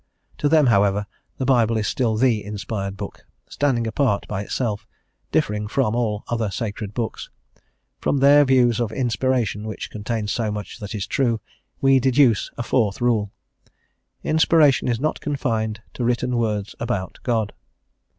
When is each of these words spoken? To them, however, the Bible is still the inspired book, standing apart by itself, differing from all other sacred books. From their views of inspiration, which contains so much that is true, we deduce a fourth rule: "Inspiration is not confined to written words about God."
To 0.39 0.49
them, 0.49 0.65
however, 0.65 1.05
the 1.37 1.45
Bible 1.45 1.77
is 1.77 1.85
still 1.87 2.15
the 2.17 2.43
inspired 2.43 2.97
book, 2.97 3.23
standing 3.47 3.85
apart 3.85 4.27
by 4.27 4.41
itself, 4.41 4.87
differing 5.31 5.67
from 5.67 5.95
all 5.95 6.23
other 6.27 6.49
sacred 6.49 6.95
books. 6.95 7.29
From 7.99 8.17
their 8.17 8.43
views 8.43 8.79
of 8.79 8.91
inspiration, 8.91 9.63
which 9.67 9.91
contains 9.91 10.31
so 10.33 10.51
much 10.51 10.79
that 10.79 10.95
is 10.95 11.05
true, 11.05 11.39
we 11.81 11.99
deduce 11.99 12.49
a 12.57 12.63
fourth 12.63 12.99
rule: 12.99 13.31
"Inspiration 14.23 14.87
is 14.87 14.99
not 14.99 15.21
confined 15.21 15.83
to 15.93 16.03
written 16.03 16.35
words 16.35 16.73
about 16.79 17.19
God." 17.21 17.53